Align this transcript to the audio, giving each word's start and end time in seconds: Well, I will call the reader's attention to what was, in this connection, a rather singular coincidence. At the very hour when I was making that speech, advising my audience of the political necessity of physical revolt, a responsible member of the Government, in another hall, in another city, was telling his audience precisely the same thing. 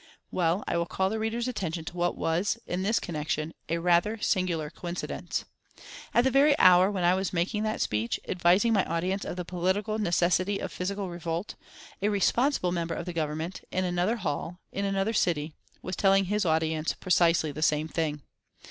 Well, 0.31 0.63
I 0.65 0.77
will 0.77 0.87
call 0.87 1.11
the 1.11 1.19
reader's 1.19 1.47
attention 1.47 1.85
to 1.85 1.95
what 1.95 2.17
was, 2.17 2.57
in 2.65 2.81
this 2.81 2.99
connection, 2.99 3.53
a 3.69 3.77
rather 3.77 4.17
singular 4.19 4.71
coincidence. 4.71 5.45
At 6.11 6.23
the 6.23 6.31
very 6.31 6.57
hour 6.57 6.89
when 6.89 7.03
I 7.03 7.13
was 7.13 7.31
making 7.31 7.61
that 7.65 7.81
speech, 7.81 8.19
advising 8.27 8.73
my 8.73 8.83
audience 8.85 9.23
of 9.25 9.35
the 9.35 9.45
political 9.45 9.99
necessity 9.99 10.57
of 10.57 10.71
physical 10.71 11.11
revolt, 11.11 11.53
a 12.01 12.09
responsible 12.09 12.71
member 12.71 12.95
of 12.95 13.05
the 13.05 13.13
Government, 13.13 13.61
in 13.69 13.85
another 13.85 14.15
hall, 14.15 14.57
in 14.71 14.85
another 14.85 15.13
city, 15.13 15.53
was 15.83 15.95
telling 15.95 16.25
his 16.25 16.45
audience 16.47 16.95
precisely 16.95 17.51
the 17.51 17.61
same 17.61 17.87
thing. 17.87 18.23